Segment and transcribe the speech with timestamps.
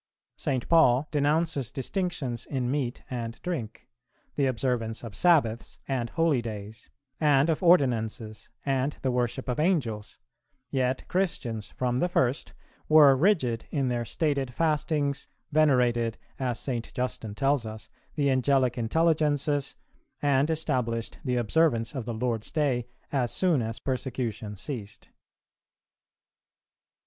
[0.35, 0.67] St.
[0.67, 3.87] Paul denounces distinctions in meat and drink,
[4.33, 6.89] the observance of Sabbaths and holydays,
[7.19, 10.17] and of ordinances, and the worship of Angels;
[10.71, 12.53] yet Christians, from the first,
[12.89, 16.91] were rigid in their stated fastings, venerated, as St.
[16.95, 19.75] Justin tells us, the Angelic intelligences,[369:1]
[20.23, 25.09] and established the observance of the Lord's day as soon as persecution ceased.